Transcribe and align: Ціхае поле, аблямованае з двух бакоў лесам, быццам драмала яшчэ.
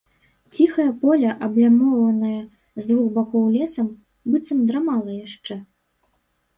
Ціхае 0.59 0.85
поле, 1.01 1.27
аблямованае 1.49 2.41
з 2.85 2.91
двух 2.95 3.07
бакоў 3.21 3.45
лесам, 3.59 3.87
быццам 4.33 4.59
драмала 4.69 5.11
яшчэ. 5.25 5.55